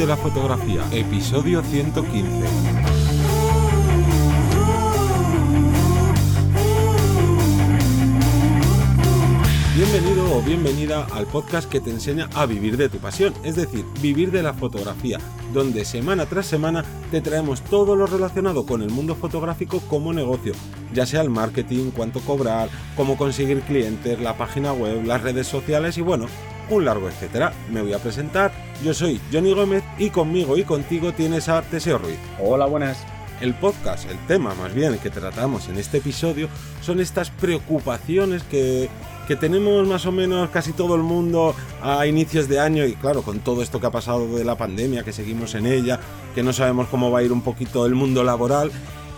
[0.00, 2.30] de la Fotografía, episodio 115.
[9.76, 13.84] Bienvenido o bienvenida al podcast que te enseña a vivir de tu pasión, es decir,
[14.00, 15.18] vivir de la fotografía,
[15.52, 20.54] donde semana tras semana te traemos todo lo relacionado con el mundo fotográfico como negocio,
[20.94, 25.98] ya sea el marketing, cuánto cobrar, cómo conseguir clientes, la página web, las redes sociales
[25.98, 26.26] y bueno,
[26.70, 27.52] un largo etcétera.
[27.70, 28.52] Me voy a presentar,
[28.82, 32.18] yo soy Johnny Gómez y conmigo y contigo tienes a Teseo Ruiz.
[32.40, 33.04] Hola, buenas.
[33.40, 36.48] El podcast, el tema más bien que tratamos en este episodio,
[36.82, 38.90] son estas preocupaciones que,
[39.26, 43.22] que tenemos más o menos casi todo el mundo a inicios de año y claro,
[43.22, 45.98] con todo esto que ha pasado de la pandemia, que seguimos en ella,
[46.34, 48.70] que no sabemos cómo va a ir un poquito el mundo laboral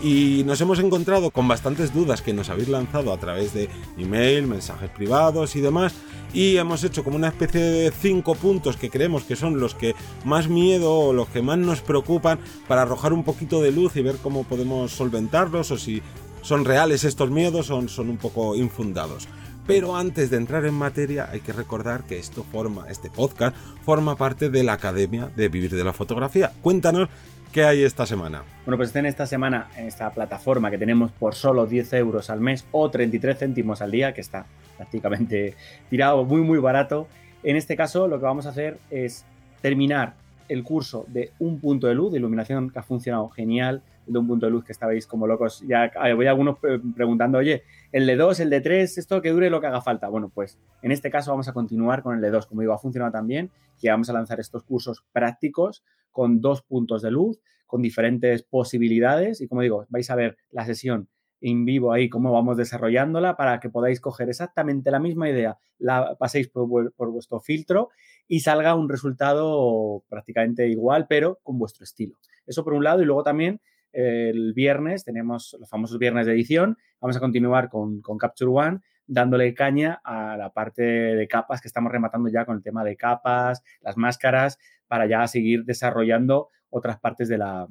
[0.03, 4.45] y nos hemos encontrado con bastantes dudas que nos habéis lanzado a través de email,
[4.47, 5.93] mensajes privados y demás
[6.33, 9.95] y hemos hecho como una especie de cinco puntos que creemos que son los que
[10.25, 14.01] más miedo o los que más nos preocupan para arrojar un poquito de luz y
[14.01, 16.01] ver cómo podemos solventarlos o si
[16.41, 19.29] son reales estos miedos o son un poco infundados.
[19.65, 23.55] Pero antes de entrar en materia hay que recordar que esto forma, este podcast
[23.85, 26.51] forma parte de la Academia de Vivir de la Fotografía.
[26.61, 27.07] Cuéntanos
[27.53, 28.41] ¿Qué hay esta semana?
[28.65, 32.39] Bueno, pues en esta semana, en esta plataforma que tenemos por solo 10 euros al
[32.39, 35.53] mes o 33 céntimos al día, que está prácticamente
[35.91, 37.07] tirado muy, muy barato.
[37.43, 39.23] En este caso, lo que vamos a hacer es
[39.61, 40.15] terminar
[40.49, 44.25] el curso de un punto de luz, de iluminación que ha funcionado genial, de un
[44.25, 45.63] punto de luz que estabais como locos.
[45.67, 49.51] Ya voy a algunos preguntando, oye, el de 2, el de 3, esto que dure
[49.51, 50.07] lo que haga falta.
[50.07, 52.47] Bueno, pues en este caso vamos a continuar con el de 2.
[52.47, 55.83] Como digo, ha funcionado también, que vamos a lanzar estos cursos prácticos
[56.13, 60.65] con dos puntos de luz, con diferentes posibilidades y como digo, vais a ver la
[60.65, 61.09] sesión
[61.41, 66.15] en vivo ahí, cómo vamos desarrollándola para que podáis coger exactamente la misma idea, la
[66.15, 66.67] paséis por,
[67.11, 67.89] vuestro filtro
[68.27, 72.15] y salga un resultado prácticamente igual, pero con vuestro estilo.
[72.45, 73.59] Eso por un lado y luego también
[73.91, 76.77] el viernes tenemos los famosos viernes de edición.
[77.01, 81.67] Vamos a continuar con, con Capture One dándole caña a la parte de capas que
[81.67, 86.99] estamos rematando ya con el tema de capas, las máscaras, para ya seguir desarrollando otras
[86.99, 87.67] partes de la,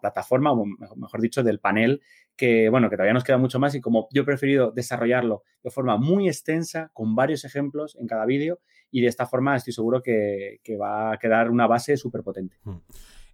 [0.00, 2.02] plataforma, o mejor, dicho, del panel,
[2.36, 5.70] que bueno, que todavía nos queda mucho más y como yo he preferido desarrollarlo de
[5.70, 10.02] forma muy extensa, con varios ejemplos en cada vídeo, y de esta forma estoy seguro
[10.02, 12.56] que, que va a quedar una base súper potente.
[12.64, 12.80] Hmm.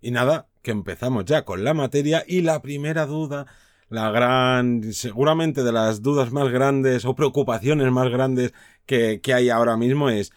[0.00, 3.46] Y nada, que empezamos ya con la materia y la primera duda,
[3.90, 8.54] la gran, seguramente de las dudas más grandes o preocupaciones más grandes
[8.86, 10.32] que, que hay ahora mismo es,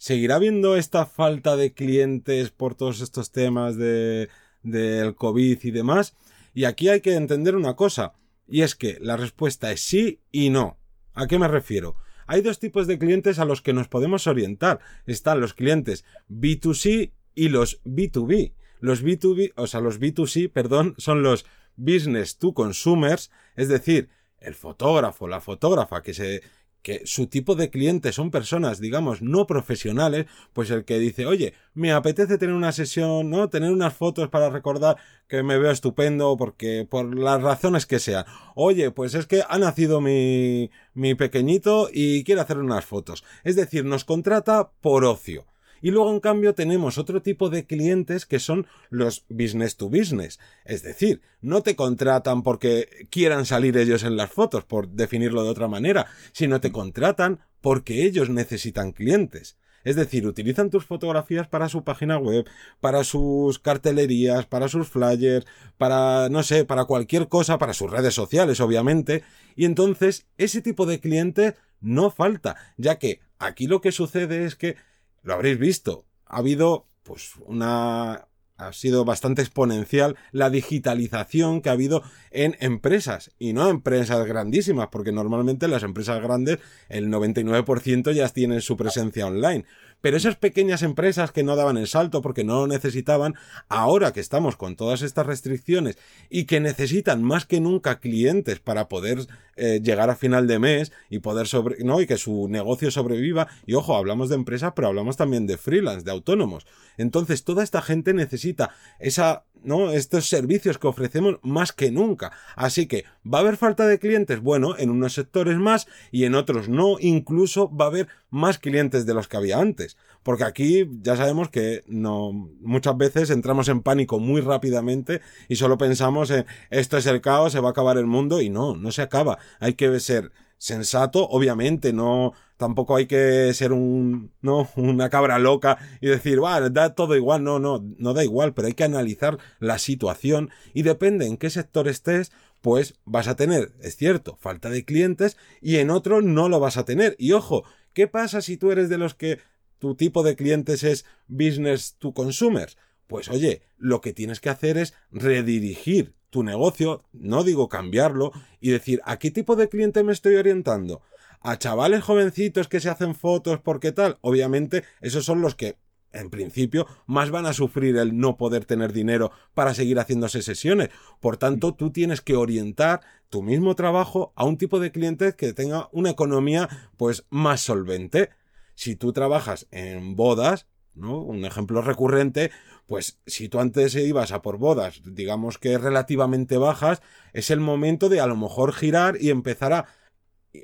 [0.00, 4.30] ¿Seguirá habiendo esta falta de clientes por todos estos temas de,
[4.62, 6.16] del COVID y demás?
[6.54, 8.14] Y aquí hay que entender una cosa,
[8.48, 10.78] y es que la respuesta es sí y no.
[11.12, 11.96] ¿A qué me refiero?
[12.26, 14.80] Hay dos tipos de clientes a los que nos podemos orientar.
[15.04, 18.54] Están los clientes B2C y los B2B.
[18.80, 21.44] Los B2B, o sea, los B2C, perdón, son los
[21.80, 24.08] business to consumers, es decir,
[24.38, 26.42] el fotógrafo, la fotógrafa que se
[26.82, 31.54] que su tipo de clientes son personas, digamos, no profesionales, pues el que dice, oye,
[31.74, 33.50] me apetece tener una sesión, ¿no?
[33.50, 34.96] Tener unas fotos para recordar
[35.28, 38.24] que me veo estupendo, porque por las razones que sean.
[38.54, 43.24] Oye, pues es que ha nacido mi, mi pequeñito y quiere hacer unas fotos.
[43.44, 45.46] Es decir, nos contrata por ocio.
[45.80, 50.38] Y luego, en cambio, tenemos otro tipo de clientes que son los business to business.
[50.64, 55.50] Es decir, no te contratan porque quieran salir ellos en las fotos, por definirlo de
[55.50, 59.56] otra manera, sino te contratan porque ellos necesitan clientes.
[59.82, 62.46] Es decir, utilizan tus fotografías para su página web,
[62.80, 65.46] para sus cartelerías, para sus flyers,
[65.78, 69.22] para, no sé, para cualquier cosa, para sus redes sociales, obviamente.
[69.56, 74.54] Y entonces, ese tipo de cliente no falta, ya que aquí lo que sucede es
[74.54, 74.76] que
[75.22, 76.06] lo habréis visto.
[76.26, 78.26] Ha habido, pues, una
[78.60, 84.88] ha sido bastante exponencial la digitalización que ha habido en empresas y no empresas grandísimas,
[84.92, 86.58] porque normalmente las empresas grandes
[86.88, 89.64] el 99% ya tienen su presencia online.
[90.00, 93.34] Pero esas pequeñas empresas que no daban el salto porque no lo necesitaban,
[93.68, 95.98] ahora que estamos con todas estas restricciones
[96.28, 99.26] y que necesitan más que nunca clientes para poder
[99.56, 103.48] eh, llegar a final de mes y poder sobre, no, y que su negocio sobreviva.
[103.66, 106.66] Y ojo, hablamos de empresas, pero hablamos también de freelance, de autónomos.
[106.96, 109.92] Entonces, toda esta gente necesita esa ¿no?
[109.92, 112.32] Estos servicios que ofrecemos más que nunca.
[112.56, 114.40] Así que, ¿va a haber falta de clientes?
[114.40, 116.96] Bueno, en unos sectores más y en otros no.
[117.00, 119.96] Incluso va a haber más clientes de los que había antes.
[120.22, 125.78] Porque aquí ya sabemos que no, muchas veces entramos en pánico muy rápidamente y solo
[125.78, 128.92] pensamos en esto es el caos, se va a acabar el mundo y no, no
[128.92, 129.38] se acaba.
[129.60, 134.68] Hay que ser sensato, obviamente no tampoco hay que ser un, ¿no?
[134.76, 137.42] Una cabra loca y decir, va, da todo igual.
[137.42, 141.48] No, no, no da igual, pero hay que analizar la situación y depende en qué
[141.48, 142.30] sector estés,
[142.60, 146.76] pues vas a tener, es cierto, falta de clientes y en otro no lo vas
[146.76, 147.16] a tener.
[147.18, 147.64] Y ojo,
[147.94, 149.40] ¿qué pasa si tú eres de los que
[149.78, 152.76] tu tipo de clientes es business to consumers?
[153.06, 158.70] Pues oye, lo que tienes que hacer es redirigir tu negocio, no digo cambiarlo, y
[158.70, 161.02] decir, ¿a qué tipo de cliente me estoy orientando?
[161.40, 165.76] A chavales jovencitos que se hacen fotos porque tal, obviamente esos son los que
[166.12, 170.90] en principio, más van a sufrir el no poder tener dinero para seguir haciéndose sesiones.
[171.20, 175.52] Por tanto, tú tienes que orientar tu mismo trabajo a un tipo de cliente que
[175.52, 178.30] tenga una economía pues más solvente.
[178.74, 181.20] Si tú trabajas en bodas, ¿no?
[181.20, 182.50] Un ejemplo recurrente,
[182.86, 187.02] pues si tú antes ibas a por bodas, digamos que relativamente bajas,
[187.32, 189.86] es el momento de a lo mejor girar y empezar a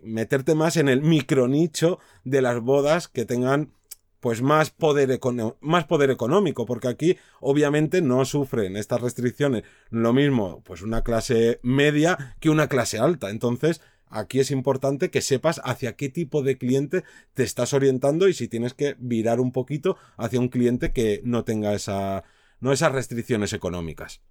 [0.02, 3.72] meterte más en el micronicho de las bodas que tengan
[4.20, 5.20] pues más poder,
[5.60, 11.60] más poder económico, porque aquí obviamente no sufren estas restricciones lo mismo pues una clase
[11.62, 13.30] media que una clase alta.
[13.30, 17.04] Entonces, aquí es importante que sepas hacia qué tipo de cliente
[17.34, 21.44] te estás orientando y si tienes que virar un poquito hacia un cliente que no
[21.44, 22.24] tenga esa,
[22.58, 24.22] no esas restricciones económicas.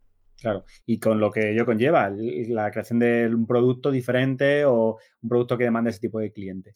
[0.45, 5.30] Claro, y con lo que ello conlleva, la creación de un producto diferente o un
[5.30, 6.74] producto que demanda ese tipo de cliente.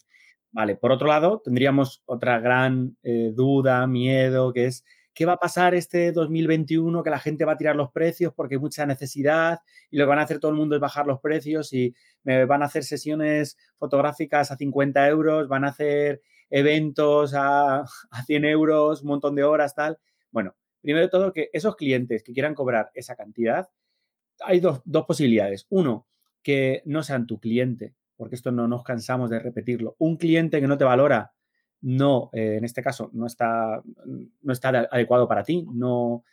[0.50, 4.84] Vale, por otro lado, tendríamos otra gran eh, duda, miedo, que es
[5.14, 8.56] qué va a pasar este 2021, que la gente va a tirar los precios porque
[8.56, 11.20] hay mucha necesidad y lo que van a hacer todo el mundo es bajar los
[11.20, 11.94] precios y
[12.24, 18.22] me van a hacer sesiones fotográficas a 50 euros, van a hacer eventos a, a
[18.26, 19.98] 100 euros, un montón de horas, tal.
[20.32, 23.68] Bueno, Primero de todo, que esos clientes que quieran cobrar esa cantidad,
[24.40, 25.66] hay dos, posibilidades.
[25.70, 26.06] Uno,
[26.42, 29.96] que no sean tu cliente, porque esto no nos cansamos de repetirlo.
[29.98, 31.32] Un cliente que no te valora,
[31.82, 33.82] no, eh, en este caso, no está,
[34.42, 35.66] no está adecuado para ti.
[35.72, 36.24] No,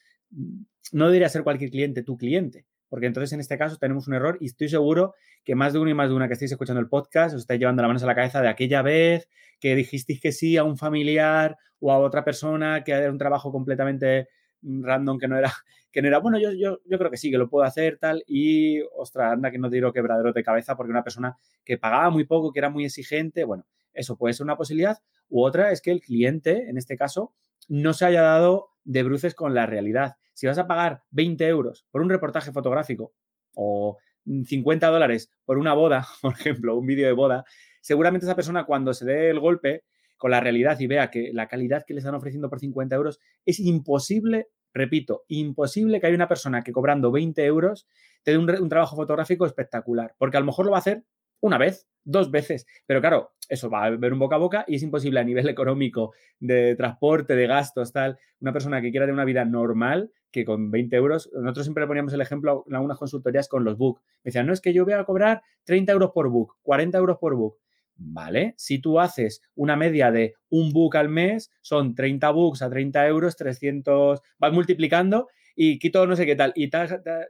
[0.92, 4.38] no debería ser cualquier cliente tu cliente, porque entonces en este caso tenemos un error
[4.40, 5.14] y estoy seguro
[5.44, 7.60] que más de uno y más de una que estéis escuchando el podcast os estáis
[7.60, 9.30] llevando la mano a la cabeza de aquella vez
[9.60, 13.52] que dijisteis que sí a un familiar o a otra persona que era un trabajo
[13.52, 14.28] completamente
[14.62, 15.51] random que no era,
[15.92, 18.24] que no era bueno, yo, yo, yo creo que sí, que lo puedo hacer, tal,
[18.27, 22.09] y ostras, anda que no te digo quebradero de cabeza porque una persona que pagaba
[22.09, 24.98] muy poco, que era muy exigente, bueno, eso puede ser una posibilidad,
[25.30, 27.33] u otra es que el cliente, en este caso,
[27.68, 30.15] no se haya dado de bruces con la realidad.
[30.33, 33.13] Si vas a pagar 20 euros por un reportaje fotográfico
[33.56, 37.45] o 50 dólares por una boda, por ejemplo, un vídeo de boda,
[37.81, 39.83] seguramente esa persona cuando se dé el golpe
[40.18, 43.19] con la realidad y vea que la calidad que le están ofreciendo por 50 euros
[43.46, 47.88] es imposible, repito, imposible que haya una persona que cobrando 20 euros
[48.24, 51.04] te dé un, trabajo fotográfico espectacular, porque a lo mejor lo va a hacer
[51.40, 54.75] una vez, dos veces, pero claro, eso va a ver un boca a boca y
[54.75, 59.13] es imposible a nivel económico, de transporte, de gastos, tal, una persona que quiera tener
[59.13, 63.48] una vida normal, que con 20 euros, nosotros siempre poníamos el ejemplo en algunas consultorías
[63.48, 64.02] con los book.
[64.24, 67.18] Me decían, no, es que yo voy a cobrar 30 euros por book, 40 euros
[67.18, 67.58] por book.
[67.98, 68.54] ¿Vale?
[68.58, 73.08] Si tú haces una media de un book al mes, son 30 books a 30
[73.08, 76.54] euros, 300, vas multiplicando y quito no sé qué tal.
[76.56, 76.70] Y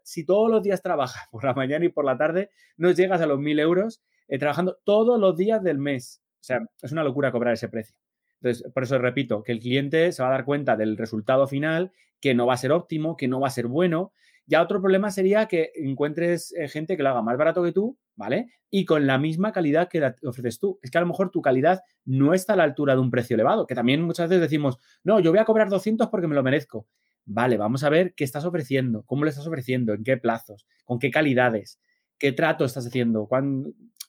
[0.03, 3.25] si todos los días trabajas por la mañana y por la tarde, no llegas a
[3.25, 6.21] los 1000 euros eh, trabajando todos los días del mes.
[6.41, 7.95] O sea, es una locura cobrar ese precio.
[8.41, 11.91] Entonces, por eso repito, que el cliente se va a dar cuenta del resultado final,
[12.19, 14.11] que no va a ser óptimo, que no va a ser bueno.
[14.47, 17.97] Ya otro problema sería que encuentres eh, gente que lo haga más barato que tú
[18.17, 18.49] ¿vale?
[18.69, 20.79] Y con la misma calidad que ofreces tú.
[20.81, 23.35] Es que a lo mejor tu calidad no está a la altura de un precio
[23.35, 26.43] elevado, que también muchas veces decimos, no, yo voy a cobrar 200 porque me lo
[26.43, 26.87] merezco.
[27.25, 30.97] Vale, vamos a ver qué estás ofreciendo, cómo lo estás ofreciendo, en qué plazos, con
[30.97, 31.79] qué calidades,
[32.17, 33.27] qué trato estás haciendo,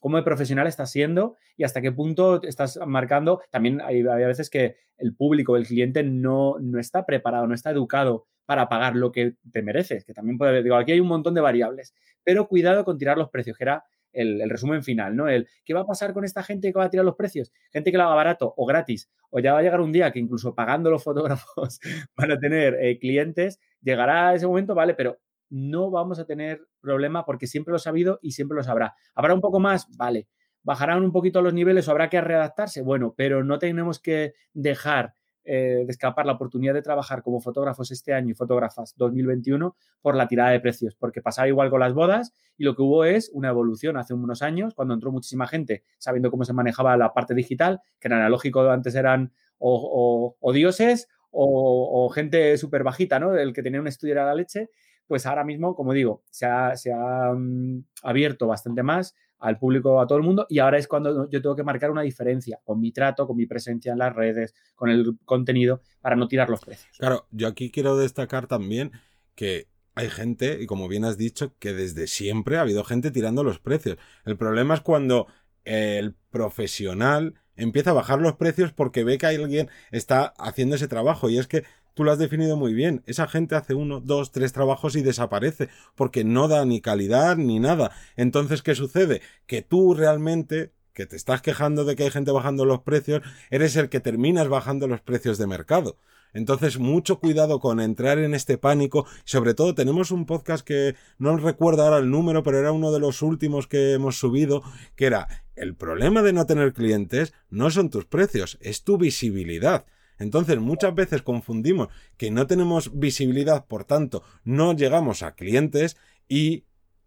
[0.01, 3.43] cómo de profesional estás siendo y hasta qué punto estás marcando.
[3.51, 7.71] También hay, hay veces que el público, el cliente no, no está preparado, no está
[7.71, 11.35] educado para pagar lo que te mereces, que también puede, digo, aquí hay un montón
[11.35, 15.29] de variables, pero cuidado con tirar los precios, que era el, resumen final, ¿no?
[15.29, 17.93] El qué va a pasar con esta gente que va a tirar los precios, gente
[17.93, 20.55] que lo haga barato o gratis, o ya va a llegar un día que incluso
[20.55, 21.79] pagando los fotógrafos
[22.17, 25.19] van a tener eh, clientes, llegará ese momento, vale, pero
[25.51, 28.95] no vamos a tener problema porque siempre lo ha habido y siempre lo sabrá.
[29.15, 29.95] ¿Habrá un poco más?
[29.99, 30.27] Vale.
[30.63, 32.81] ¿Bajarán un poquito los niveles o habrá que readaptarse?
[32.81, 35.13] Bueno, pero no tenemos que dejar
[35.51, 40.15] eh, de escapar la oportunidad de trabajar como fotógrafos este año y fotógrafas 2021 por
[40.15, 43.31] la tirada de precios, porque pasaba igual con las bodas y lo que hubo es
[43.33, 47.33] una evolución hace unos años, cuando entró muchísima gente sabiendo cómo se manejaba la parte
[47.33, 53.35] digital, que en analógico antes eran o, dioses o, gente súper bajita, ¿no?
[53.35, 54.69] El que tenía un estudio era la leche,
[55.07, 60.19] pues ahora mismo, como digo, se ha, mm, abierto bastante más, al público, a todo
[60.19, 63.27] el mundo, y ahora es cuando yo tengo que marcar una diferencia con mi trato,
[63.27, 66.97] con mi presencia en las redes, con el contenido, para no tirar los precios.
[66.99, 68.93] Claro, yo aquí quiero destacar también
[69.35, 73.43] que hay gente, y como bien has dicho, que desde siempre ha habido gente tirando
[73.43, 73.99] los precios.
[74.25, 75.27] El problema es cuando
[75.65, 81.29] el profesional empieza a bajar los precios porque ve que alguien está haciendo ese trabajo.
[81.29, 81.65] Y es que
[81.99, 83.03] tú lo has definido muy bien.
[83.07, 87.59] Esa gente hace uno, dos, tres trabajos y desaparece porque no da ni calidad ni
[87.59, 87.91] nada.
[88.15, 89.21] Entonces, ¿qué sucede?
[89.49, 93.75] Que tú realmente que te estás quejando de que hay gente bajando los precios, eres
[93.75, 95.97] el que terminas bajando los precios de mercado.
[96.33, 99.05] Entonces, mucho cuidado con entrar en este pánico.
[99.25, 103.01] Sobre todo, tenemos un podcast que no recuerdo ahora el número, pero era uno de
[103.01, 104.63] los últimos que hemos subido,
[104.95, 105.27] que era
[105.57, 109.85] el problema de no tener clientes no son tus precios, es tu visibilidad.
[110.19, 115.97] Entonces muchas veces confundimos que no tenemos visibilidad, por tanto no llegamos a clientes
[116.29, 116.65] y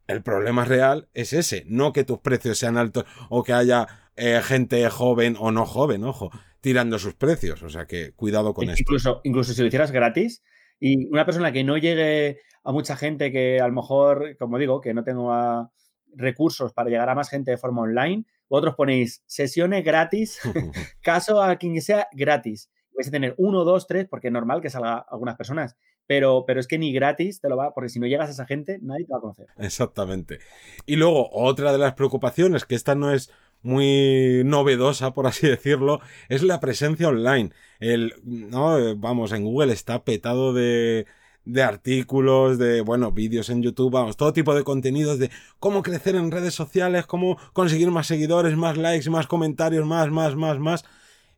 [0.08, 4.41] el problema real es ese, no que tus precios sean altos o que haya eh,
[4.44, 7.63] gente joven o no joven, ojo, tirando sus precios.
[7.63, 8.82] O sea que cuidado con esto.
[8.82, 10.44] Incluso, incluso si lo hicieras gratis
[10.80, 14.82] y una persona que no llegue a mucha gente que a lo mejor, como digo,
[14.82, 15.72] que no tenga
[16.13, 20.39] recursos para llegar a más gente de forma online, vosotros ponéis sesiones gratis,
[21.01, 24.69] caso a quien sea gratis vais a tener uno, dos, tres, porque es normal que
[24.69, 25.75] salga algunas personas.
[26.07, 28.45] Pero, pero es que ni gratis te lo va, porque si no llegas a esa
[28.45, 29.48] gente, nadie te va a conocer.
[29.57, 30.39] Exactamente.
[30.86, 33.31] Y luego, otra de las preocupaciones, que esta no es
[33.62, 37.51] muy novedosa, por así decirlo, es la presencia online.
[37.79, 41.05] El, no, vamos, en Google está petado de,
[41.45, 46.15] de artículos, de, bueno, vídeos en YouTube, vamos, todo tipo de contenidos de cómo crecer
[46.15, 50.86] en redes sociales, cómo conseguir más seguidores, más likes, más comentarios, más, más, más, más.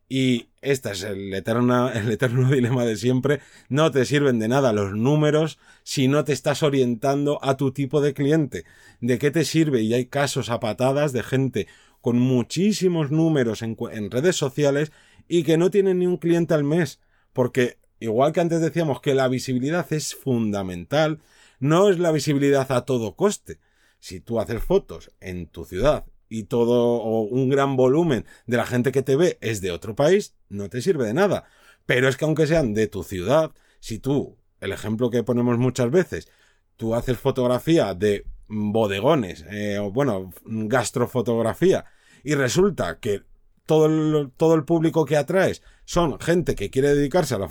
[0.08, 3.40] Y este es el, eterno el eterno dilema de siempre.
[3.68, 8.00] No te sirven de nada los números si no te estás orientando a tu tipo
[8.00, 8.64] de cliente.
[9.00, 9.82] ¿De qué te sirve?
[9.82, 11.66] Y hay casos a patadas de gente
[12.00, 14.92] con muchísimos números en, en redes sociales
[15.26, 17.00] y que no tienen ni un cliente al mes.
[17.32, 21.20] Porque, igual que antes decíamos que la visibilidad es fundamental,
[21.60, 23.58] no es la visibilidad a todo coste.
[24.00, 28.66] Si tú haces fotos en tu ciudad y todo o un gran volumen de la
[28.66, 31.44] gente que te ve es de otro país, no te sirve de nada.
[31.86, 35.90] Pero es que aunque sean de tu ciudad, si tú, el ejemplo que ponemos muchas
[35.90, 36.28] veces,
[36.76, 41.84] tú haces fotografía de bodegones, eh, o bueno, gastrofotografía,
[42.24, 43.22] y resulta que
[43.66, 47.48] todo el, todo el público que atraes son gente que quiere dedicarse a la,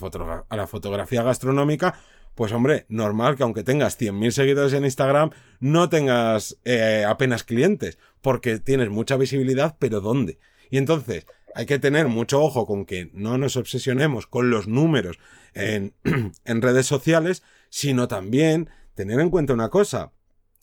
[0.49, 1.99] a la fotografía gastronómica,
[2.35, 7.97] pues hombre, normal que aunque tengas 100.000 seguidores en Instagram, no tengas eh, apenas clientes,
[8.21, 10.39] porque tienes mucha visibilidad, pero ¿dónde?
[10.71, 11.25] Y entonces,
[11.55, 15.19] hay que tener mucho ojo con que no nos obsesionemos con los números
[15.53, 15.93] en,
[16.45, 20.11] redes sociales, sino también tener en cuenta una cosa.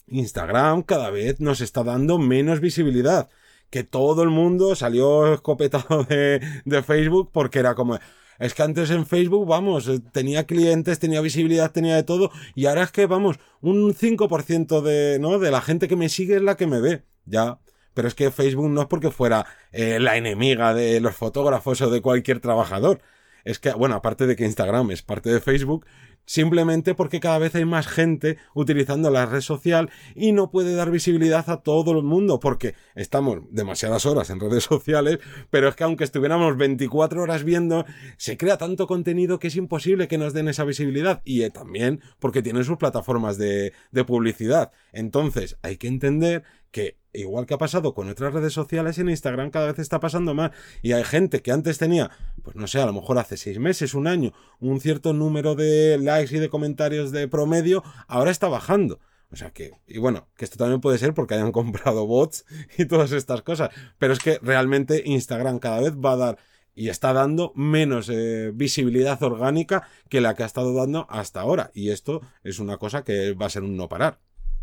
[0.08, 3.28] Instagram cada vez nos está dando menos visibilidad.
[3.70, 8.00] Que todo el mundo salió escopetado de Facebook porque era como,
[8.40, 12.66] es que antes en Facebook, vamos, eh, tenía clientes, tenía visibilidad, tenía de todo, y
[12.66, 15.38] ahora es que, vamos, un 5% de, ¿no?
[15.38, 17.04] de la gente que me sigue es la que me ve.
[17.26, 17.60] Ya.
[17.92, 21.90] Pero es que Facebook no es porque fuera eh, la enemiga de los fotógrafos o
[21.90, 23.00] de cualquier trabajador.
[23.44, 25.86] Es que, bueno, aparte de que Instagram es parte de Facebook,
[26.30, 30.92] simplemente porque cada vez hay más gente utilizando la red social y no puede dar
[30.92, 35.18] visibilidad a todo el mundo porque estamos demasiadas horas en redes sociales,
[35.50, 37.84] pero es que aunque estuviéramos 24 horas viendo,
[38.16, 42.00] se crea tanto contenido que es imposible que nos den esa visibilidad y eh, también
[42.20, 44.70] porque tienen sus plataformas de, de publicidad.
[44.92, 49.50] Entonces hay que entender que igual que ha pasado con otras redes sociales, en Instagram
[49.50, 50.50] cada vez está pasando más.
[50.82, 52.10] Y hay gente que antes tenía,
[52.42, 55.98] pues no sé, a lo mejor hace seis meses, un año, un cierto número de
[55.98, 59.00] likes y de comentarios de promedio, ahora está bajando.
[59.32, 62.44] O sea que, y bueno, que esto también puede ser porque hayan comprado bots
[62.78, 63.70] y todas estas cosas.
[63.98, 66.38] Pero es que realmente Instagram cada vez va a dar
[66.74, 71.70] y está dando menos eh, visibilidad orgánica que la que ha estado dando hasta ahora.
[71.74, 74.18] Y esto es una cosa que va a ser un no parar.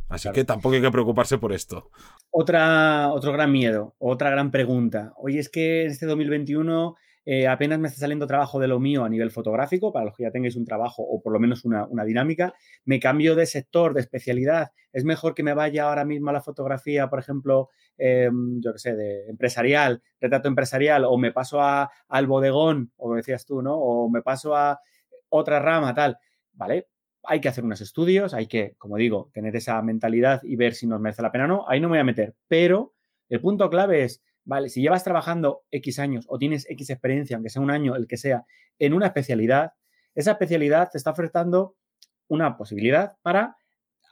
[0.09, 1.89] Así que tampoco hay que preocuparse por esto.
[2.31, 5.13] Otra, otro gran miedo, otra gran pregunta.
[5.17, 6.95] Oye, es que en este 2021
[7.29, 10.23] eh, apenas me está saliendo trabajo de lo mío a nivel fotográfico, para los que
[10.23, 12.53] ya tengáis un trabajo o por lo menos una, dinámica.
[12.85, 14.71] Me cambio de sector, de especialidad.
[14.93, 18.79] Es mejor que me vaya ahora mismo a la fotografía, por ejemplo, em, yo qué
[18.79, 23.75] sé, de empresarial, retrato empresarial, o me paso a, al bodegón, o decías tú, ¿no?
[23.75, 24.79] O me paso a
[25.27, 26.17] otra rama, tal.
[26.53, 26.87] ¿Vale?
[27.27, 30.88] Hay que hacer unos estudios, hay que, como digo, tener esa mentalidad y ver si
[30.88, 31.65] nos merece la pena o no.
[31.67, 32.36] Ahí no me voy a meter.
[32.48, 32.93] Pero
[33.29, 37.50] el punto clave es, vale, si llevas trabajando X años o tienes X experiencia, aunque
[37.50, 38.46] sea un año, el que sea,
[38.79, 39.74] en una especialidad,
[40.15, 41.75] esa especialidad te está ofertando
[42.29, 43.57] una posibilidad para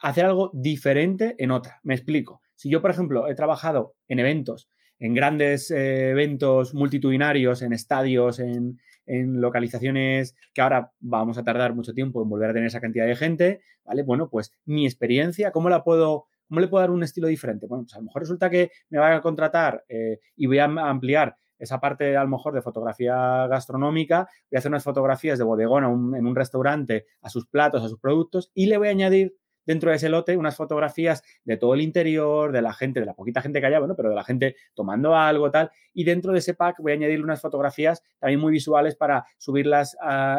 [0.02, 1.80] hacer algo diferente en otra.
[1.82, 2.42] Me explico.
[2.54, 4.68] Si yo, por ejemplo, he trabajado en eventos,
[4.98, 11.74] en grandes eh, eventos multitudinarios, en estadios, en, en localizaciones que ahora vamos a tardar
[11.74, 14.02] mucho tiempo en volver a tener esa cantidad de gente, ¿vale?
[14.02, 17.66] Bueno, pues mi experiencia, ¿cómo la puedo, cómo le puedo dar un estilo diferente?
[17.66, 20.64] Bueno, pues a lo mejor resulta que me van a contratar eh, y voy a
[20.64, 25.44] ampliar esa parte a lo mejor de fotografía gastronómica, voy a hacer unas fotografías de
[25.44, 29.34] bodegón en un restaurante, a sus platos, a sus productos, y le voy a añadir
[29.66, 33.14] dentro de ese lote unas fotografías de todo el interior, de la gente, de la
[33.14, 35.70] poquita gente que haya, bueno, pero de la gente tomando algo, tal.
[35.92, 39.96] Y dentro de ese pack voy a añadirle unas fotografías también muy visuales para subirlas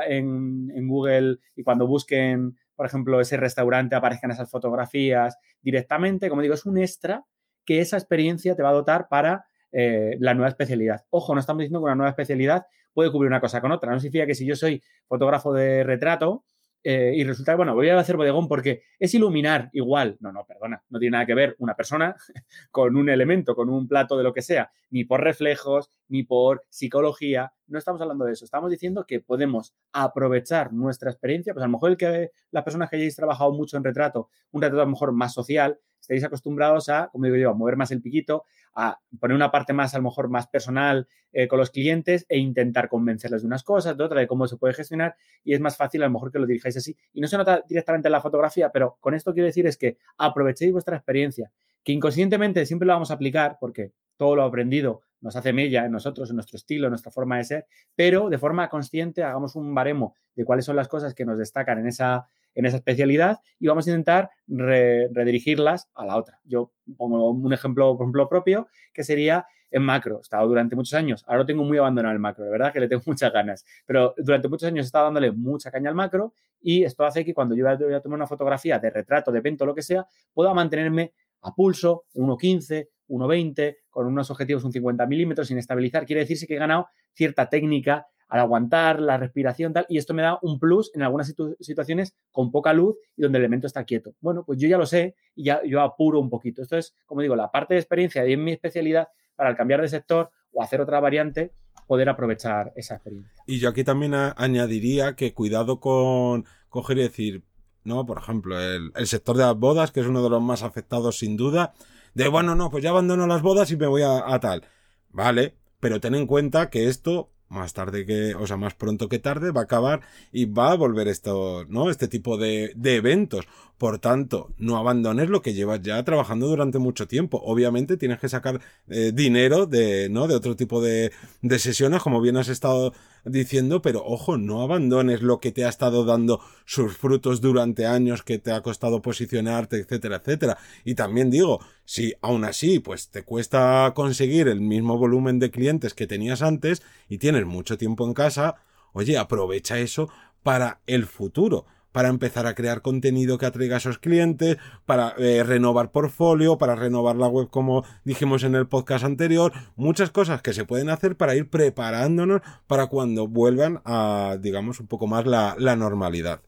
[0.07, 6.29] en, Google y cuando busquen, por ejemplo, ese restaurante aparezcan esas fotografías directamente.
[6.29, 7.25] Como digo, es un extra
[7.65, 11.05] que esa experiencia te va a dotar para eh, la nueva especialidad.
[11.10, 13.91] Ojo, no estamos diciendo que una nueva especialidad puede cubrir una cosa con otra.
[13.91, 16.46] No significa que si yo soy fotógrafo de retrato,
[16.89, 20.15] eh, y resulta que, bueno, voy a hacer bodegón porque es iluminar igual.
[20.22, 22.15] No, no, perdona, no tiene nada que ver una persona
[22.72, 26.63] con un elemento, con un plato de lo que sea, ni por reflejos, ni por
[26.70, 27.51] psicología.
[27.65, 28.46] No estamos hablando de eso.
[28.46, 31.53] Estamos diciendo que podemos aprovechar nuestra experiencia.
[31.53, 34.62] Pues a lo mejor el que las personas que hayáis trabajado mucho en retrato, un
[34.62, 37.91] retrato a lo mejor más social, estáis acostumbrados a, como digo yo, a mover más
[37.91, 41.69] el piquito, a poner una parte más, a lo mejor, más personal eh, con los
[41.69, 45.53] clientes e intentar convencerles de unas cosas, de otra, de cómo se puede gestionar y
[45.53, 46.95] es más fácil a lo mejor que lo dirijáis así.
[47.11, 49.97] Y no se nota directamente en la fotografía, pero con esto quiero decir es que
[50.17, 51.51] aprovechéis vuestra experiencia,
[51.83, 55.91] que inconscientemente siempre lo vamos a aplicar porque todo lo aprendido nos hace mella en
[55.91, 59.75] nosotros, en nuestro estilo, en nuestra forma de ser, pero de forma consciente hagamos un
[59.75, 63.67] baremo de cuáles son las cosas que nos destacan en esa en esa especialidad y
[63.67, 66.39] vamos a intentar redirigirlas a la otra.
[66.43, 70.17] Yo pongo un ejemplo, por ejemplo, propio, que sería en macro.
[70.17, 72.87] He estado durante muchos años, ahora tengo muy abandonado el macro, de verdad que le
[72.87, 76.83] tengo muchas ganas, pero durante muchos años he estado dándole mucha caña al macro y
[76.83, 79.75] esto hace que cuando yo voy a tomar una fotografía de retrato, de evento, lo
[79.75, 85.59] que sea, pueda mantenerme a pulso, 1.15, 1.20, con unos objetivos un 50 milímetros sin
[85.59, 86.07] estabilizar.
[86.07, 90.22] Quiere decirse que he ganado cierta técnica al aguantar la respiración tal, y esto me
[90.22, 94.13] da un plus en algunas situaciones con poca luz y donde el elemento está quieto.
[94.20, 96.61] Bueno, pues yo ya lo sé y ya yo apuro un poquito.
[96.61, 99.81] Esto es, como digo, la parte de experiencia y en mi especialidad para al cambiar
[99.81, 101.53] de sector o hacer otra variante,
[101.87, 103.44] poder aprovechar esa experiencia.
[103.46, 107.44] Y yo aquí también añadiría que cuidado con coger y decir,
[107.83, 108.05] ¿no?
[108.05, 111.20] Por ejemplo, el, el, sector de las bodas, que es uno de los más afectados
[111.20, 111.74] sin duda,
[112.13, 114.63] de bueno, no, pues ya abandono las bodas y me voy a, a tal.
[115.09, 119.20] Vale, pero ten en cuenta que esto más tarde que, o sea, más pronto que
[119.20, 121.90] tarde va a acabar y va a volver esto, ¿no?
[121.90, 123.48] Este tipo de, de eventos.
[123.77, 127.40] Por tanto, no abandones lo que llevas ya trabajando durante mucho tiempo.
[127.44, 130.27] Obviamente tienes que sacar eh, dinero de, ¿no?
[130.27, 132.94] De otro tipo de, de sesiones, como bien has estado
[133.29, 138.24] diciendo, pero ojo, no abandones lo que te ha estado dando sus frutos durante años,
[138.24, 140.57] que te ha costado posicionarte, etcétera, etcétera.
[140.83, 145.94] Y también digo, si aún así, pues te cuesta conseguir el mismo volumen de clientes
[145.94, 148.55] que tenías antes y tienes mucho tiempo en casa,
[148.94, 150.09] oye, aprovecha eso
[150.44, 151.66] para el futuro
[151.98, 156.75] para empezar a crear contenido que atraiga a esos clientes, para eh, renovar portfolio, para
[156.75, 161.18] renovar la web como dijimos en el podcast anterior, muchas cosas que se pueden hacer
[161.18, 166.42] para ir preparándonos para cuando vuelvan a, digamos, un poco más la normalidad.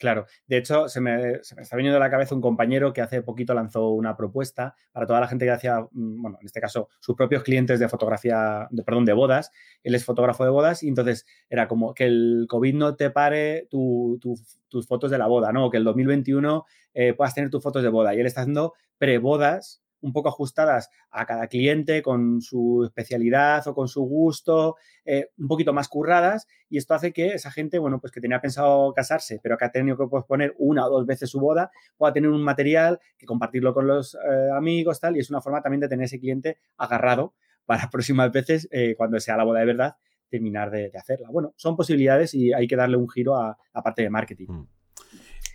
[0.00, 3.52] Claro, de hecho, se me, está viniendo a la cabeza un compañero que hace poquito
[3.52, 7.14] lanzó una propuesta para toda la gente que hacía, mm, bueno, en este caso, sus
[7.14, 9.50] propios clientes de fotografía, de, perdón, de bodas.
[9.82, 13.68] Él es fotógrafo de bodas y entonces era como que el COVID no te pare
[13.68, 15.66] tus fotos de la boda, ¿no?
[15.66, 18.14] O que el 2021 eh, puedas tener tus fotos de boda.
[18.14, 23.74] Y él está haciendo pre-bodas un poco ajustadas a cada cliente con su especialidad o
[23.74, 28.00] con su gusto, eh, un poquito más curradas y esto hace que esa gente, bueno,
[28.00, 31.30] pues que tenía pensado casarse, pero que ha tenido que posponer una o dos veces
[31.30, 35.30] su boda, pueda tener un material que compartirlo con los eh, amigos, tal, y es
[35.30, 37.34] una forma también de tener ese cliente agarrado
[37.66, 39.96] para próximas veces, eh, cuando sea la boda de verdad,
[40.28, 41.28] terminar de, hacerla.
[41.30, 44.46] Bueno, son posibilidades y hay que darle un giro a la parte de marketing.
[44.48, 44.68] Mm.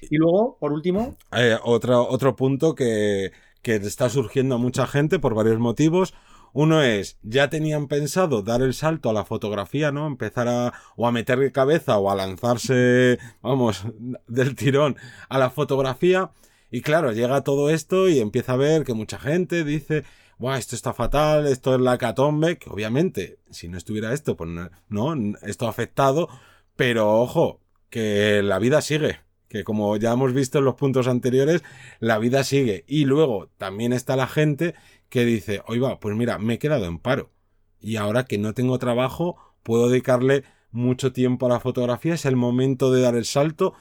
[0.01, 1.15] Y luego, por último.
[1.63, 3.31] otro, otro punto que,
[3.65, 6.13] que está surgiendo a mucha gente por varios motivos.
[6.53, 10.05] Uno es, ya tenían pensado dar el salto a la fotografía, ¿no?
[10.05, 13.83] Empezar a, o a meter cabeza o a lanzarse, vamos,
[14.27, 14.97] del tirón
[15.29, 16.29] a la fotografía.
[16.69, 20.03] Y claro, llega todo esto y empieza a ver que mucha gente dice,
[20.37, 24.47] Buah, esto está fatal, esto es la catombe, que obviamente, si no estuviera esto, pues
[24.89, 26.29] no, esto ha afectado,
[26.75, 29.24] pero ojo, que la vida sigue
[29.55, 31.63] que como ya hemos visto en los puntos anteriores,
[31.99, 32.83] la vida sigue.
[32.87, 34.75] Y luego también está la gente
[35.07, 37.31] que dice, oiga, pues mira, me he quedado en paro.
[37.79, 42.35] Y ahora que no tengo trabajo, puedo dedicarle mucho tiempo a la fotografía, es el
[42.35, 43.73] momento de dar el salto.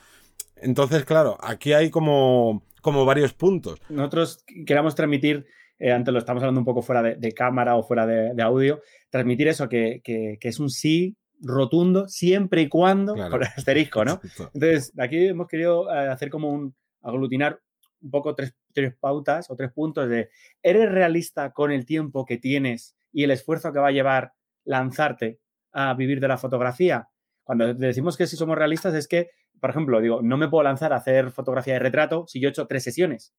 [0.54, 3.80] Entonces, claro, aquí hay como, como varios puntos.
[3.88, 5.44] Nosotros queremos transmitir
[5.80, 9.48] eh, antes lo estamos hablando un poco fuera de, cámara o fuera de, audio, transmitir
[9.48, 10.00] eso, que,
[10.40, 14.20] es un sí rotundo siempre y cuando, por el asterisco, ¿no?
[14.54, 17.60] Entonces, aquí hemos querido eh, hacer como un aglutinar
[18.00, 20.30] un poco tres, tres pautas o tres puntos de,
[20.62, 24.32] ¿eres realista con el tiempo que tienes y el esfuerzo que va a llevar
[24.64, 25.40] lanzarte
[25.72, 27.08] a vivir de la fotografía?
[27.42, 29.30] Cuando decimos que si somos realistas es que,
[29.60, 32.50] por ejemplo, digo, no me puedo lanzar a hacer fotografía de retrato si yo he
[32.50, 33.34] hecho tres sesiones.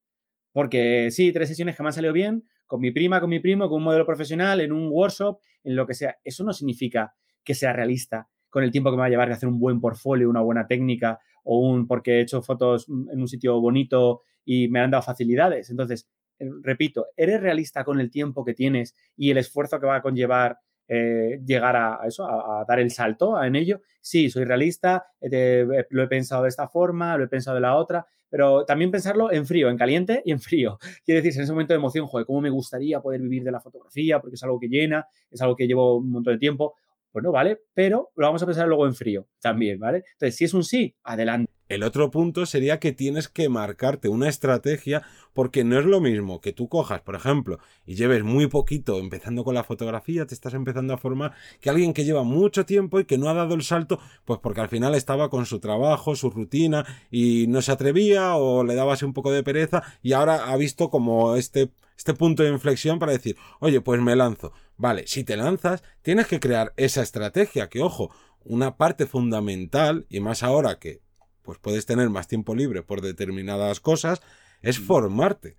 [0.51, 3.67] Porque sí, tres sesiones que me han salido bien, con mi prima, con mi primo,
[3.67, 6.17] con un modelo profesional, en un workshop, en lo que sea.
[6.23, 7.13] Eso no significa
[7.45, 9.79] que sea realista con el tiempo que me va a llevar a hacer un buen
[9.79, 14.67] portfolio, una buena técnica, o un porque he hecho fotos en un sitio bonito y
[14.69, 15.69] me han dado facilidades.
[15.69, 16.07] Entonces,
[16.39, 20.01] eh, repito, ¿eres realista con el tiempo que tienes y el esfuerzo que va a
[20.01, 23.81] conllevar eh, llegar a, eso, a, dar el salto en ello.
[24.01, 27.75] Sí, soy realista, eh, lo he pensado de esta forma, lo he pensado de la
[27.75, 30.77] otra, pero también pensarlo en frío, en caliente y en frío.
[31.03, 33.59] Quiere decir, en ese momento de emoción, joder, cómo me gustaría poder vivir de la
[33.59, 36.75] fotografía, porque es algo que llena, es algo que llevo un montón de tiempo.
[37.15, 40.03] Bueno, vale, pero lo vamos a pensar luego en frío también, ¿vale?
[40.15, 41.49] Entonces, si es un sí, adelante.
[41.69, 45.01] El otro punto sería que tienes que marcarte una estrategia
[45.33, 49.45] porque no es lo mismo que tú cojas, por ejemplo, y lleves muy poquito empezando
[49.45, 53.05] con la fotografía, te estás empezando a formar, que alguien que lleva mucho tiempo y
[53.05, 56.29] que no ha dado el salto, pues porque al final estaba con su trabajo, su
[56.29, 60.57] rutina y no se atrevía o le daba un poco de pereza y ahora ha
[60.57, 64.51] visto como este, este punto de inflexión para decir, oye, pues me lanzo.
[64.77, 68.11] Vale, si te lanzas, tienes que crear esa estrategia, que ojo,
[68.43, 71.01] una parte fundamental, y más ahora que
[71.41, 74.21] pues puedes tener más tiempo libre por determinadas cosas,
[74.61, 74.83] es mm.
[74.83, 75.57] formarte.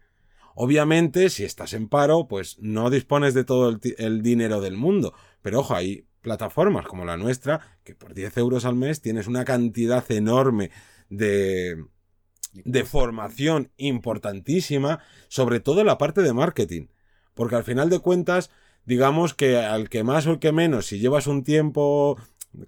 [0.55, 5.14] Obviamente, si estás en paro, pues no dispones de todo el, dinero del mundo.
[5.42, 9.44] Pero ojo, hay plataformas como la nuestra, que por 10 euros al mes tienes una
[9.44, 10.70] cantidad enorme
[11.11, 11.85] de,
[12.52, 16.87] de formación importantísima, sobre todo en la parte de marketing.
[17.35, 18.50] Porque al final de cuentas,
[18.87, 22.16] digamos que al que más o el que menos, si llevas un tiempo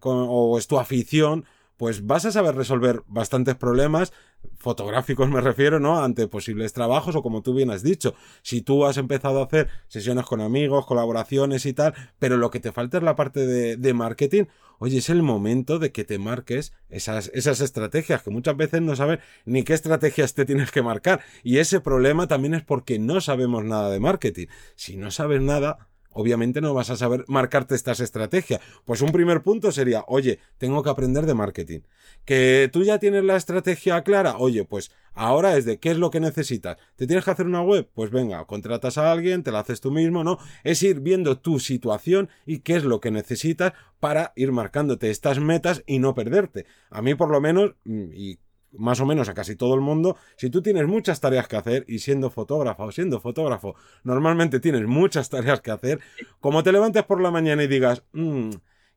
[0.02, 1.44] o es tu afición,
[1.78, 4.12] pues vas a saber resolver bastantes problemas
[4.58, 6.02] fotográficos me refiero, ¿no?
[6.02, 9.68] Ante posibles trabajos o como tú bien has dicho, si tú has empezado a hacer
[9.86, 13.94] sesiones con amigos, colaboraciones y tal, pero lo que te falta es la parte de,
[13.94, 14.44] marketing,
[14.78, 18.96] oye, es el momento de que te marques esas, esas estrategias, que muchas veces no
[18.96, 21.20] sabes ni qué estrategias te tienes que marcar.
[21.42, 24.46] Y ese problema también es porque no sabemos nada de marketing.
[24.74, 28.60] Si no sabes nada, obviamente no vas a saber marcarte estas estrategias.
[28.84, 31.80] Pues un primer punto sería, oye, tengo que aprender de marketing.
[32.24, 36.10] Que tú ya tienes la estrategia clara, oye, pues ahora es de qué es lo
[36.10, 36.76] que necesitas.
[36.96, 37.88] ¿Te tienes que hacer una web?
[37.94, 40.38] Pues venga, contratas a alguien, te la haces tú mismo, ¿no?
[40.64, 45.38] Es ir viendo tu situación y qué es lo que necesitas para ir marcándote estas
[45.38, 46.66] metas y no perderte.
[46.90, 48.40] A mí por lo menos, mm, y
[48.72, 51.84] más o menos a casi todo el mundo, si tú tienes muchas tareas que hacer
[51.88, 56.00] y siendo fotógrafo o siendo fotógrafo, normalmente tienes muchas tareas que hacer,
[56.40, 58.50] como te levantes por la mañana y digas, mm,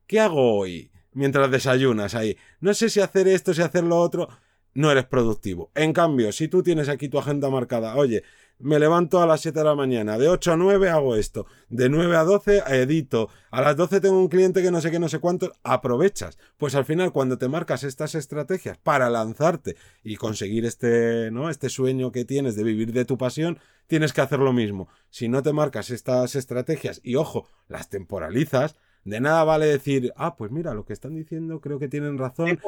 [0.06, 0.90] ¿qué hago hoy?
[1.14, 4.28] Mientras desayunas ahí, no sé si hacer esto, si hacer lo otro,
[4.74, 5.70] no eres productivo.
[5.74, 8.22] En cambio, si tú tienes aquí tu agenda marcada, oye,
[8.62, 11.88] me levanto a las 7 de la mañana, de 8 a 9 hago esto, de
[11.88, 15.08] 9 a 12 edito, a las 12 tengo un cliente que no sé qué, no
[15.08, 16.38] sé cuánto, aprovechas.
[16.56, 21.50] Pues al final cuando te marcas estas estrategias para lanzarte y conseguir este, ¿no?
[21.50, 24.88] este sueño que tienes de vivir de tu pasión, tienes que hacer lo mismo.
[25.10, 30.36] Si no te marcas estas estrategias y ojo, las temporalizas, de nada vale decir, ah,
[30.36, 32.60] pues mira, lo que están diciendo creo que tienen razón.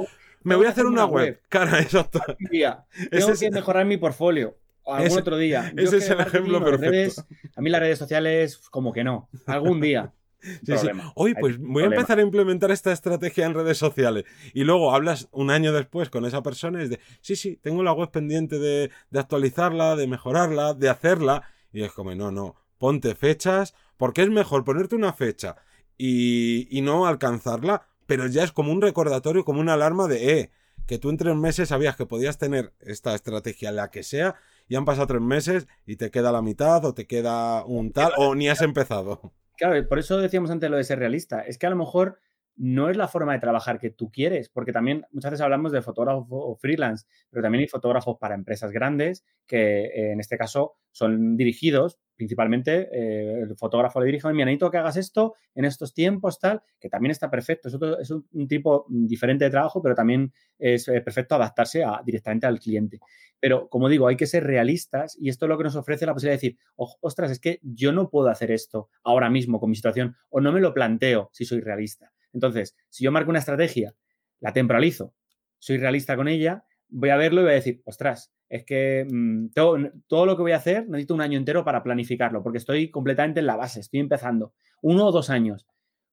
[0.43, 1.41] Me voy a hacer una web.
[1.49, 2.11] Cara, eso.
[2.11, 5.73] Tengo que mejorar mi portfolio algún otro día.
[5.77, 7.25] ese es el ejemplo perfecto.
[7.57, 9.29] a mí las redes sociales, como que no.
[9.47, 10.13] Algún día.
[10.63, 10.89] Sí, sí.
[11.15, 14.25] Hoy, pues voy a empezar a implementar esta estrategia en redes sociales.
[14.53, 17.83] Y luego hablas un año después con esa persona y es de, sí, sí, tengo
[17.83, 21.45] la web pendiente de, actualizarla, de mejorarla, de hacerla.
[21.73, 25.57] Y es como, no, no, ponte fechas, porque es mejor ponerte una fecha
[25.97, 30.51] y, y no alcanzarla, pero ya es como un recordatorio, como una alarma de, eh,
[30.87, 34.37] que tú en tres meses sabías que podías tener esta estrategia, la que sea,
[34.69, 38.13] y han pasado tres meses y te queda la mitad o te queda un tal
[38.17, 39.33] o ni has empezado.
[39.57, 41.41] Claro, por eso decíamos antes lo de ser realista.
[41.41, 42.19] Es que a lo mejor
[42.57, 45.83] no es la forma de trabajar que tú quieres, porque también muchas veces hablamos de
[45.83, 50.77] fotógrafo o freelance, pero también hay fotógrafos para empresas grandes que eh, en este caso
[50.93, 55.95] son dirigidos principalmente eh, el fotógrafo le dirige, mira, necesito que hagas esto en estos
[55.95, 57.69] tiempos, tal, que también está perfecto.
[57.69, 62.61] Es, un, tipo diferente de trabajo, pero también es eh, perfecto adaptarse a, directamente al
[62.61, 63.01] cliente.
[63.41, 66.15] Pero, como digo, hay que ser realistas y esto es lo que nos ofrece la
[66.15, 69.77] posibilidad de decir, ostras, es que yo no puedo hacer esto ahora mismo con mi
[69.77, 72.13] situación o no me lo planteo si soy realista.
[72.35, 73.95] Entonces, si yo marco una estrategia,
[74.41, 75.15] la temporalizo,
[75.59, 79.49] soy realista con ella, voy a verlo y voy a decir, ostras, es que mm,
[79.55, 82.91] todo, todo, lo que voy a hacer necesito un año entero para planificarlo, porque estoy
[82.91, 84.53] completamente en la base, estoy empezando.
[84.83, 85.67] Uno o dos años.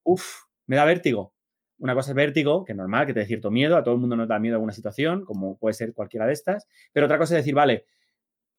[0.04, 1.34] Uf, me da vértigo.
[1.80, 4.00] Una cosa es vértigo, que es normal, que te dé cierto miedo, a todo el
[4.00, 7.18] mundo nos da miedo a alguna situación, como puede ser cualquiera de estas, pero otra
[7.18, 7.86] cosa es decir, vale,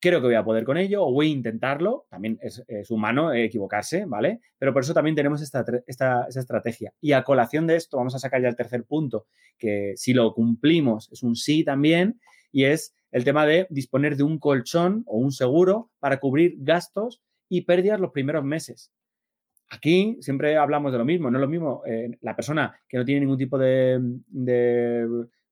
[0.02, 4.04] creo que voy a poder con ello o voy a intentarlo, también es, humano equivocarse,
[4.04, 4.40] ¿vale?
[4.58, 6.92] Pero por eso también tenemos esta, esta, estrategia.
[7.00, 10.34] Y a colación de esto vamos a sacar ya el tercer punto, que si lo
[10.34, 15.18] cumplimos es un sí también, y es el tema de disponer de un colchón o
[15.18, 18.90] un seguro para cubrir gastos y pérdidas los primeros meses.
[19.70, 23.04] Aquí siempre hablamos de lo mismo, no es lo mismo eh, la persona que no
[23.04, 24.00] tiene ningún tipo de,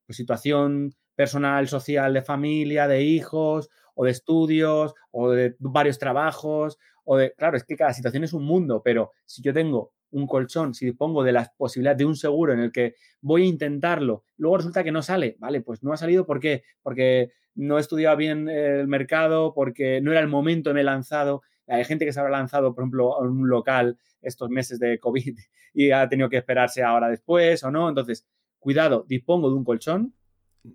[0.04, 6.78] pues, situación personal, social, de familia, de hijos o de estudios o de varios trabajos
[7.04, 10.26] o de, claro, es que cada situación es un mundo, pero si yo tengo un
[10.26, 14.24] colchón, si dispongo de las posibilidades de un seguro en el que voy a intentarlo,
[14.38, 16.62] luego resulta que no sale, vale, pues no ha salido, ¿por qué?
[16.82, 21.42] Porque no he estudiado bien el mercado, porque no era el momento, me he lanzado.
[21.66, 25.36] Hay gente que se habrá lanzado, por ejemplo, a un local estos meses de COVID
[25.74, 27.90] y ha tenido que esperarse ahora después o no.
[27.90, 28.26] Entonces,
[28.58, 30.14] cuidado, dispongo de un colchón.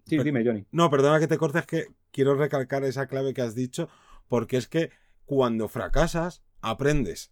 [0.05, 0.65] Sí, dime, Johnny.
[0.71, 3.89] No, perdona que te cortes, que quiero recalcar esa clave que has dicho,
[4.27, 4.89] porque es que
[5.25, 7.31] cuando fracasas, aprendes.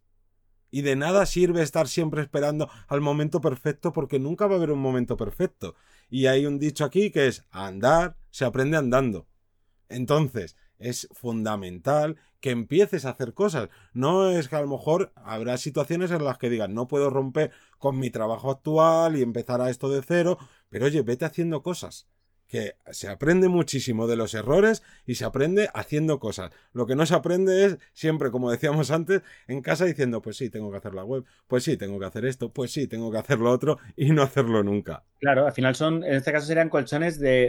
[0.72, 4.72] Y de nada sirve estar siempre esperando al momento perfecto porque nunca va a haber
[4.72, 5.76] un momento perfecto.
[6.10, 9.28] Y hay un dicho aquí que es andar se aprende andando.
[9.90, 13.70] Entonces, es fundamental que empieces a hacer cosas.
[13.94, 17.52] No es que a lo mejor habrá situaciones en las que digas, no puedo romper
[17.78, 20.40] con mi trabajo actual y empezar a esto de cero,
[20.70, 22.08] pero oye, vete haciendo cosas
[22.54, 26.52] que se aprende muchísimo de los errores y se aprende haciendo cosas.
[26.72, 30.52] Lo que no se aprende es siempre, como decíamos antes, en casa diciendo, pues sí,
[30.52, 33.18] tengo que hacer la web, pues sí, tengo que hacer esto, pues sí, tengo que
[33.18, 35.02] hacer lo otro y no hacerlo nunca.
[35.18, 37.48] Claro, al final son, en este caso serían colchones de,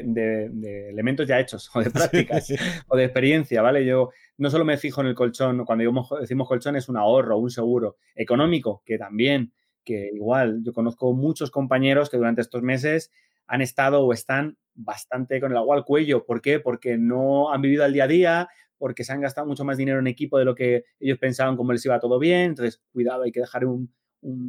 [0.89, 2.55] elementos ya hechos o de prácticas
[2.89, 3.85] o de experiencia, ¿vale?
[3.85, 5.85] Yo no solo me fijo en el colchón, cuando
[6.19, 9.53] decimos colchón es un ahorro, un seguro económico, que también,
[9.85, 13.11] que igual, yo conozco muchos compañeros que durante estos meses
[13.47, 16.25] han estado o están bastante con el agua al cuello.
[16.25, 16.61] ¿Por qué?
[16.61, 19.99] Porque no han vivido al día a día, porque se han gastado mucho más dinero
[19.99, 22.51] en equipo de lo que ellos pensaban como les iba todo bien.
[22.51, 23.93] Entonces, cuidado, hay que dejar un,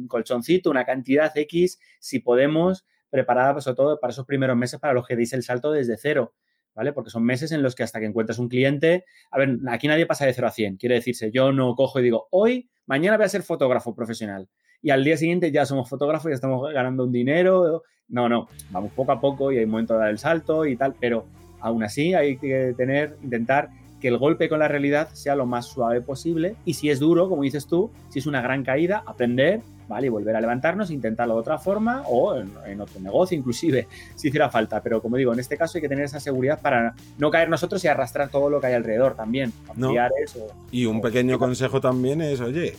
[0.08, 5.06] colchoncito, una cantidad X, si podemos, preparada sobre todo para esos primeros meses para los
[5.06, 6.34] que deis el salto desde cero.
[6.74, 6.92] ¿Vale?
[6.92, 10.04] Porque son meses en los que hasta que encuentras un cliente, a ver, aquí nadie
[10.04, 13.24] pasa de cero a 100, quiere decirse, yo no cojo y digo, hoy, mañana voy
[13.24, 14.50] a ser fotógrafo profesional
[14.82, 17.82] y al día siguiente ya somos fotógrafos y estamos ganando un dinero.
[18.08, 20.94] No, no, vamos poco a poco y hay momento de dar el salto y tal,
[21.00, 21.26] pero
[21.60, 25.66] aún así hay que tener, intentar que el golpe con la realidad sea lo más
[25.66, 29.62] suave posible y si es duro, como dices tú, si es una gran caída, aprender,
[29.88, 30.06] ¿vale?
[30.06, 34.50] Y volver a levantarnos, intentarlo de otra forma o en, otro negocio inclusive, si hiciera
[34.50, 34.82] falta.
[34.82, 37.84] Pero como digo, en este caso hay que tener esa seguridad para no caer nosotros
[37.84, 40.36] y arrastrar todo lo que hay alrededor también, familiares
[40.70, 42.76] Y un pequeño consejo también es, oye,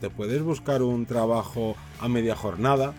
[0.00, 2.94] te puedes buscar un trabajo a media jornada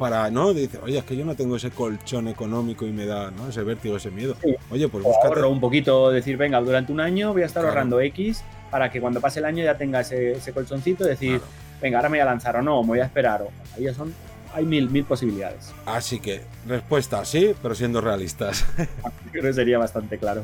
[0.00, 0.54] para, ¿no?
[0.54, 3.48] Dice, oye, es que yo no tengo ese colchón económico y me da, ¿no?
[3.48, 4.34] Ese vértigo, ese miedo.
[4.70, 5.42] Oye, pues búscate.
[5.42, 9.20] un poquito, decir, venga, durante un año voy a estar ahorrando X para que cuando
[9.20, 11.42] pase el año ya tenga ese, colchoncito y decir,
[11.80, 13.42] venga, ahora me voy a lanzar o no, me voy a esperar.
[13.42, 14.14] O, ahí ya son
[14.52, 15.72] hay mil, mil posibilidades.
[15.86, 18.66] Así que, respuesta sí, pero siendo realistas.
[19.30, 20.42] creo que sería bastante claro.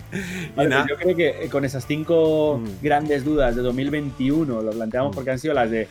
[0.55, 2.85] Pues yo creo que eh, con esas cinco mm.
[2.85, 5.15] grandes dudas de 2021, lo planteamos mm.
[5.15, 5.89] porque han sido las de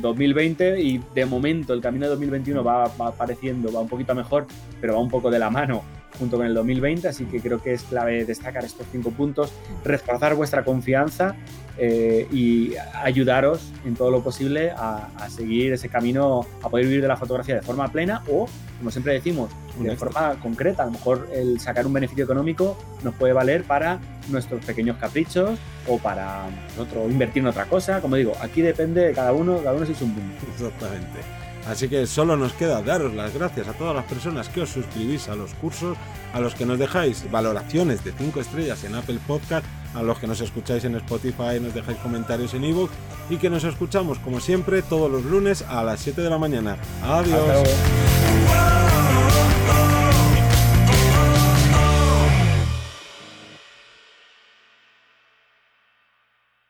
[0.00, 4.46] 2020 y de momento el camino de 2021 va, va apareciendo, va un poquito mejor,
[4.80, 5.82] pero va un poco de la mano
[6.18, 9.52] junto con el 2020, así que creo que es clave destacar estos cinco puntos,
[9.84, 11.36] reforzar vuestra confianza
[11.80, 17.08] eh, y ayudaros en todo lo posible a, seguir ese camino, a poder vivir de
[17.08, 20.82] la fotografía de forma plena o, como siempre decimos, de forma concreta.
[20.82, 25.58] A lo mejor el sacar un beneficio económico nos puede valer para nuestros pequeños caprichos
[25.86, 28.00] o para nosotros invertir en otra cosa.
[28.00, 30.46] Como digo, aquí depende de cada uno, cada uno es un punto.
[30.52, 31.47] Exactamente.
[31.68, 35.28] Así que solo nos queda daros las gracias a todas las personas que os suscribís
[35.28, 35.98] a los cursos,
[36.32, 40.26] a los que nos dejáis valoraciones de 5 estrellas en Apple Podcast, a los que
[40.26, 42.90] nos escucháis en Spotify, nos dejáis comentarios en ebook
[43.28, 46.78] y que nos escuchamos como siempre todos los lunes a las 7 de la mañana.
[47.02, 47.68] Adiós.